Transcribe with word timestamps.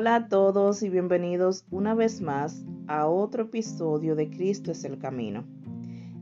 Hola 0.00 0.14
a 0.14 0.28
todos 0.28 0.82
y 0.82 0.88
bienvenidos 0.88 1.66
una 1.70 1.94
vez 1.94 2.22
más 2.22 2.64
a 2.86 3.06
otro 3.06 3.42
episodio 3.42 4.16
de 4.16 4.30
Cristo 4.30 4.70
es 4.72 4.82
el 4.84 4.98
Camino. 4.98 5.44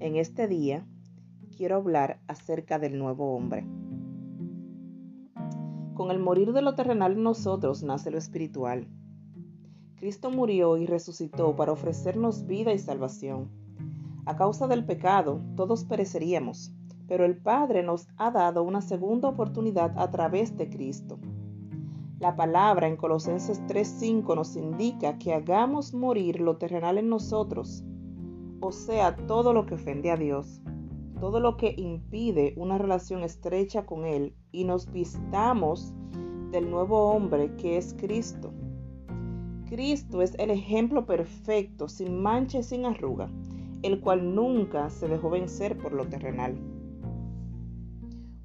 En 0.00 0.16
este 0.16 0.48
día 0.48 0.84
quiero 1.56 1.76
hablar 1.76 2.18
acerca 2.26 2.80
del 2.80 2.98
nuevo 2.98 3.36
hombre. 3.36 3.64
Con 5.94 6.10
el 6.10 6.18
morir 6.18 6.52
de 6.52 6.60
lo 6.60 6.74
terrenal 6.74 7.12
en 7.12 7.22
nosotros 7.22 7.84
nace 7.84 8.10
lo 8.10 8.18
espiritual. 8.18 8.88
Cristo 9.94 10.32
murió 10.32 10.76
y 10.76 10.84
resucitó 10.86 11.54
para 11.54 11.70
ofrecernos 11.70 12.48
vida 12.48 12.72
y 12.72 12.80
salvación. 12.80 13.48
A 14.26 14.34
causa 14.34 14.66
del 14.66 14.86
pecado, 14.86 15.40
todos 15.54 15.84
pereceríamos, 15.84 16.74
pero 17.06 17.24
el 17.24 17.36
Padre 17.36 17.84
nos 17.84 18.08
ha 18.16 18.32
dado 18.32 18.64
una 18.64 18.80
segunda 18.80 19.28
oportunidad 19.28 19.96
a 19.96 20.10
través 20.10 20.56
de 20.56 20.68
Cristo. 20.68 21.20
La 22.20 22.34
palabra 22.34 22.88
en 22.88 22.96
Colosenses 22.96 23.64
3:5 23.68 24.34
nos 24.34 24.56
indica 24.56 25.18
que 25.18 25.34
hagamos 25.34 25.94
morir 25.94 26.40
lo 26.40 26.56
terrenal 26.56 26.98
en 26.98 27.08
nosotros, 27.08 27.84
o 28.60 28.72
sea, 28.72 29.14
todo 29.14 29.52
lo 29.52 29.66
que 29.66 29.74
ofende 29.74 30.10
a 30.10 30.16
Dios, 30.16 30.60
todo 31.20 31.38
lo 31.38 31.56
que 31.56 31.74
impide 31.76 32.54
una 32.56 32.76
relación 32.76 33.22
estrecha 33.22 33.86
con 33.86 34.04
Él 34.04 34.34
y 34.50 34.64
nos 34.64 34.90
vistamos 34.90 35.94
del 36.50 36.68
nuevo 36.68 37.12
hombre 37.12 37.54
que 37.54 37.76
es 37.76 37.94
Cristo. 37.94 38.52
Cristo 39.66 40.20
es 40.20 40.34
el 40.40 40.50
ejemplo 40.50 41.06
perfecto, 41.06 41.88
sin 41.88 42.20
mancha 42.20 42.58
y 42.58 42.62
sin 42.64 42.84
arruga, 42.84 43.30
el 43.82 44.00
cual 44.00 44.34
nunca 44.34 44.90
se 44.90 45.06
dejó 45.06 45.30
vencer 45.30 45.78
por 45.78 45.92
lo 45.92 46.08
terrenal. 46.08 46.58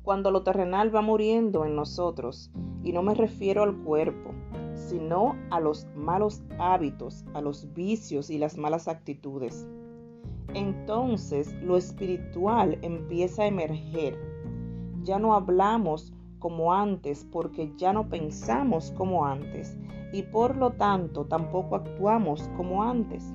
Cuando 0.04 0.30
lo 0.30 0.44
terrenal 0.44 0.96
va 0.96 1.02
muriendo 1.02 1.66
en 1.66 1.76
nosotros, 1.76 2.52
y 2.84 2.92
no 2.92 3.02
me 3.02 3.14
refiero 3.14 3.64
al 3.64 3.76
cuerpo, 3.78 4.32
sino 4.76 5.36
a 5.50 5.60
los 5.60 5.88
malos 5.96 6.44
hábitos, 6.60 7.26
a 7.34 7.42
los 7.42 7.74
vicios 7.74 8.30
y 8.30 8.38
las 8.38 8.58
malas 8.58 8.88
actitudes. 8.88 9.68
Entonces 10.54 11.54
lo 11.62 11.78
espiritual 11.78 12.78
empieza 12.82 13.44
a 13.44 13.48
emerger. 13.48 14.18
Ya 15.04 15.20
no 15.20 15.34
hablamos 15.34 16.14
como 16.40 16.74
antes 16.74 17.26
porque 17.32 17.74
ya 17.78 17.94
no 17.94 18.10
pensamos 18.10 18.92
como 18.92 19.26
antes 19.26 19.78
y 20.12 20.24
por 20.24 20.58
lo 20.58 20.72
tanto 20.72 21.26
tampoco 21.26 21.76
actuamos 21.76 22.50
como 22.56 22.84
antes. 22.84 23.34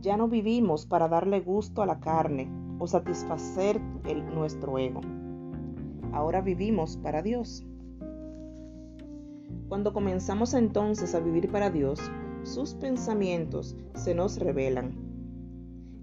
Ya 0.00 0.16
no 0.16 0.28
vivimos 0.28 0.86
para 0.86 1.08
darle 1.08 1.40
gusto 1.40 1.82
a 1.82 1.86
la 1.86 2.00
carne 2.00 2.48
o 2.78 2.86
satisfacer 2.86 3.80
el, 4.04 4.24
nuestro 4.34 4.78
ego. 4.78 5.00
Ahora 6.12 6.40
vivimos 6.40 6.96
para 6.96 7.22
Dios. 7.22 7.66
Cuando 9.68 9.92
comenzamos 9.92 10.54
entonces 10.54 11.14
a 11.14 11.20
vivir 11.20 11.50
para 11.50 11.70
Dios, 11.70 11.98
sus 12.42 12.74
pensamientos 12.74 13.76
se 13.94 14.14
nos 14.14 14.38
revelan. 14.38 14.94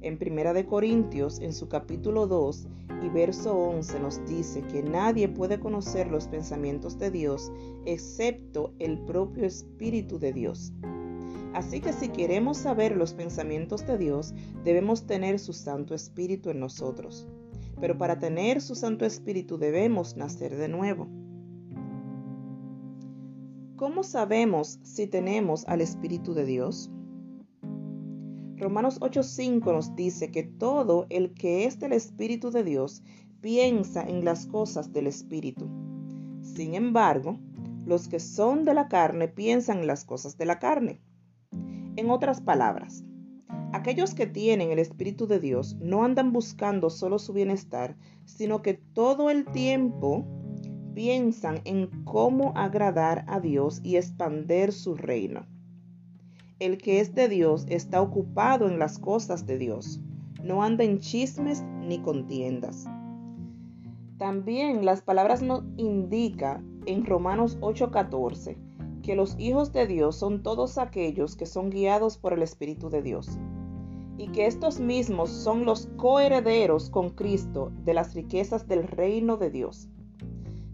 En 0.02 0.18
Primera 0.18 0.54
de 0.54 0.66
Corintios, 0.66 1.40
en 1.40 1.54
su 1.54 1.70
capítulo 1.70 2.26
2 2.26 2.68
y 3.04 3.10
verso 3.10 3.56
11 3.56 4.00
nos 4.00 4.26
dice 4.26 4.64
que 4.64 4.82
nadie 4.82 5.30
puede 5.30 5.60
conocer 5.60 6.10
los 6.10 6.28
pensamientos 6.28 6.98
de 6.98 7.12
Dios 7.12 7.52
excepto 7.86 8.74
el 8.80 8.98
propio 9.06 9.46
Espíritu 9.46 10.18
de 10.18 10.34
Dios. 10.34 10.74
Así 11.54 11.82
que 11.82 11.94
si 11.94 12.10
queremos 12.10 12.58
saber 12.58 12.96
los 12.96 13.14
pensamientos 13.14 13.86
de 13.86 14.00
Dios, 14.00 14.34
debemos 14.64 15.06
tener 15.06 15.38
su 15.38 15.54
Santo 15.54 15.94
Espíritu 15.94 16.50
en 16.50 16.60
nosotros. 16.60 17.28
Pero 17.80 17.98
para 17.98 18.18
tener 18.18 18.62
su 18.62 18.74
Santo 18.74 19.06
Espíritu 19.06 19.60
debemos 19.60 20.16
nacer 20.18 20.56
de 20.56 20.68
nuevo. 20.68 21.08
¿Cómo 23.82 24.04
sabemos 24.04 24.78
si 24.84 25.08
tenemos 25.08 25.68
al 25.68 25.82
Espíritu 25.82 26.36
de 26.36 26.46
Dios? 26.46 26.92
Romanos 28.58 29.00
8:5 29.02 29.74
nos 29.74 29.96
dice 29.96 30.30
que 30.30 30.44
todo 30.44 31.08
el 31.10 31.34
que 31.34 31.66
es 31.66 31.80
del 31.80 31.94
Espíritu 31.94 32.52
de 32.52 32.64
Dios 32.64 33.02
piensa 33.42 34.04
en 34.04 34.24
las 34.24 34.46
cosas 34.46 34.94
del 34.94 35.08
Espíritu. 35.08 35.68
Sin 36.44 36.76
embargo, 36.76 37.40
los 37.84 38.08
que 38.08 38.20
son 38.20 38.66
de 38.66 38.76
la 38.76 38.88
carne 38.88 39.28
piensan 39.28 39.80
en 39.80 39.88
las 39.88 40.06
cosas 40.06 40.38
de 40.38 40.46
la 40.46 40.60
carne. 40.60 41.02
En 41.96 42.12
otras 42.12 42.40
palabras, 42.40 43.04
aquellos 43.74 44.14
que 44.14 44.28
tienen 44.28 44.70
el 44.70 44.78
Espíritu 44.78 45.26
de 45.26 45.40
Dios 45.40 45.76
no 45.82 46.04
andan 46.04 46.32
buscando 46.32 46.92
solo 46.92 47.18
su 47.18 47.34
bienestar, 47.34 47.98
sino 48.26 48.62
que 48.62 48.76
todo 48.76 49.32
el 49.32 49.46
tiempo 49.46 50.28
piensan 50.94 51.62
en 51.66 51.88
cómo 52.04 52.54
agradar 52.56 53.26
a 53.28 53.40
Dios 53.40 53.82
y 53.84 53.96
expander 53.96 54.72
su 54.72 54.96
reino. 54.96 55.46
El 56.60 56.78
que 56.78 57.00
es 57.00 57.16
de 57.16 57.28
Dios 57.28 57.66
está 57.70 58.02
ocupado 58.02 58.68
en 58.68 58.78
las 58.78 59.00
cosas 59.00 59.46
de 59.46 59.58
Dios, 59.58 60.00
no 60.44 60.64
anda 60.64 60.84
en 60.84 61.00
chismes 61.00 61.64
ni 61.82 62.00
contiendas. 62.00 62.86
También 64.18 64.86
las 64.86 65.02
palabras 65.02 65.42
nos 65.42 65.64
indican 65.78 66.82
en 66.86 67.06
Romanos 67.06 67.58
8:14 67.62 68.58
que 69.02 69.16
los 69.16 69.36
hijos 69.40 69.72
de 69.72 69.88
Dios 69.88 70.16
son 70.16 70.44
todos 70.44 70.78
aquellos 70.78 71.36
que 71.36 71.46
son 71.46 71.70
guiados 71.72 72.18
por 72.18 72.34
el 72.34 72.44
Espíritu 72.44 72.90
de 72.90 73.02
Dios 73.02 73.40
y 74.18 74.28
que 74.28 74.46
estos 74.46 74.80
mismos 74.80 75.32
son 75.32 75.66
los 75.66 75.88
coherederos 75.98 76.92
con 76.92 77.10
Cristo 77.10 77.72
de 77.84 77.96
las 77.96 78.14
riquezas 78.14 78.68
del 78.68 78.88
reino 78.88 79.38
de 79.38 79.50
Dios. 79.50 79.90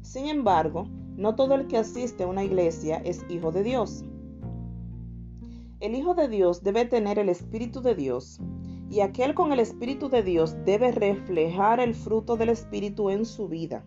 Sin 0.08 0.28
embargo, 0.28 0.88
no 1.18 1.36
todo 1.36 1.54
el 1.56 1.68
que 1.68 1.76
asiste 1.76 2.24
a 2.24 2.28
una 2.28 2.46
iglesia 2.46 2.96
es 3.04 3.26
hijo 3.28 3.52
de 3.52 3.64
Dios. 3.64 4.06
El 5.82 5.96
Hijo 5.96 6.16
de 6.16 6.30
Dios 6.30 6.64
debe 6.64 6.86
tener 6.86 7.20
el 7.20 7.28
Espíritu 7.28 7.82
de 7.82 7.94
Dios 7.94 8.40
y 8.90 9.02
aquel 9.02 9.36
con 9.36 9.52
el 9.52 9.60
Espíritu 9.60 10.08
de 10.08 10.24
Dios 10.24 10.56
debe 10.64 10.94
reflejar 10.94 11.82
el 11.82 11.94
fruto 11.94 12.38
del 12.38 12.48
Espíritu 12.48 13.10
en 13.10 13.26
su 13.26 13.50
vida. 13.50 13.84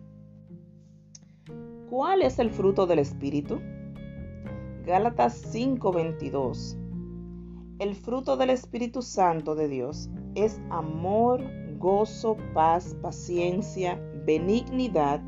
¿Cuál 1.89 2.21
es 2.21 2.37
el 2.37 2.51
fruto 2.51 2.85
del 2.85 2.99
Espíritu? 2.99 3.59
Gálatas 4.85 5.33
5:22. 5.51 6.77
El 7.79 7.95
fruto 7.95 8.37
del 8.37 8.51
Espíritu 8.51 9.01
Santo 9.01 9.55
de 9.55 9.67
Dios 9.67 10.07
es 10.35 10.61
amor, 10.69 11.41
gozo, 11.79 12.37
paz, 12.53 12.95
paciencia, 13.01 13.99
benignidad, 14.23 15.19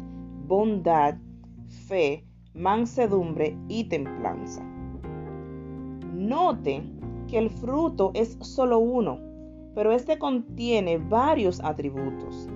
bondad, 0.55 1.15
fe, 1.87 2.23
mansedumbre 2.53 3.57
y 3.69 3.85
templanza. 3.85 4.63
Note 6.13 6.83
que 7.27 7.39
el 7.39 7.49
fruto 7.49 8.11
es 8.13 8.37
solo 8.39 8.77
uno, 8.77 9.17
pero 9.73 9.91
este 9.91 10.19
contiene 10.19 10.99
varios 10.99 11.59
atributos. 11.63 12.47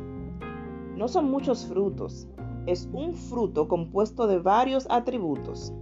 No 0.95 1.07
son 1.07 1.31
muchos 1.31 1.65
frutos, 1.65 2.27
es 2.67 2.87
un 2.93 3.15
fruto 3.15 3.67
compuesto 3.67 4.27
de 4.27 4.37
varios 4.37 4.85
atributos. 4.91 5.73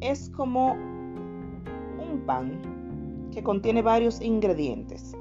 Es 0.00 0.30
como 0.30 0.72
un 0.72 2.22
pan 2.24 3.28
que 3.34 3.42
contiene 3.42 3.82
varios 3.82 4.22
ingredientes. 4.22 5.14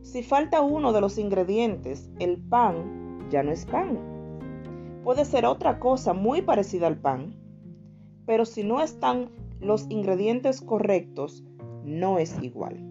Si 0.00 0.22
falta 0.22 0.62
uno 0.62 0.94
de 0.94 1.02
los 1.02 1.18
ingredientes, 1.18 2.10
el 2.20 2.38
pan 2.38 3.28
ya 3.28 3.42
no 3.42 3.52
es 3.52 3.66
pan 3.66 4.15
puede 5.06 5.24
ser 5.24 5.46
otra 5.46 5.78
cosa 5.78 6.14
muy 6.14 6.42
parecida 6.42 6.88
al 6.88 6.98
pan, 6.98 7.36
pero 8.26 8.44
si 8.44 8.64
no 8.64 8.82
están 8.82 9.30
los 9.60 9.88
ingredientes 9.88 10.60
correctos, 10.60 11.44
no 11.84 12.18
es 12.18 12.36
igual. 12.42 12.84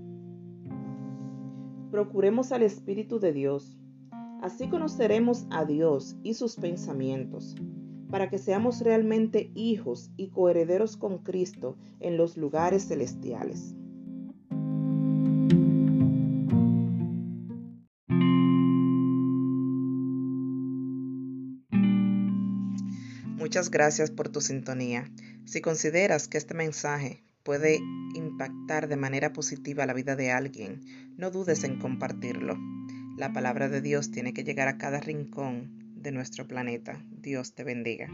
Procuremos 1.91 2.53
al 2.53 2.63
Espíritu 2.63 3.19
de 3.19 3.33
Dios. 3.33 3.77
Así 4.41 4.69
conoceremos 4.69 5.45
a 5.49 5.65
Dios 5.65 6.15
y 6.23 6.35
sus 6.35 6.55
pensamientos, 6.55 7.53
para 8.09 8.29
que 8.29 8.37
seamos 8.37 8.79
realmente 8.79 9.51
hijos 9.53 10.09
y 10.15 10.29
coherederos 10.29 10.95
con 10.95 11.17
Cristo 11.17 11.75
en 11.99 12.15
los 12.15 12.37
lugares 12.37 12.87
celestiales. 12.87 13.75
Muchas 23.45 23.69
gracias 23.69 24.09
por 24.09 24.29
tu 24.29 24.41
sintonía. 24.41 25.07
Si 25.45 25.61
consideras 25.61 26.27
que 26.27 26.39
este 26.39 26.55
mensaje 26.55 27.23
puede 27.43 27.77
impactar 28.15 28.87
de 28.87 28.95
manera 28.95 29.33
positiva 29.33 29.85
la 29.85 29.93
vida 29.93 30.15
de 30.15 30.31
alguien, 30.31 30.81
no 31.15 31.29
dudes 31.29 31.63
en 31.63 31.77
compartirlo. 31.77 32.57
La 33.19 33.33
palabra 33.33 33.69
de 33.69 33.81
Dios 33.81 34.09
tiene 34.09 34.33
que 34.33 34.43
llegar 34.43 34.67
a 34.67 34.79
cada 34.79 34.99
rincón 34.99 35.93
de 35.95 36.11
nuestro 36.11 36.47
planeta. 36.47 37.05
Dios 37.11 37.53
te 37.53 37.63
bendiga. 37.63 38.09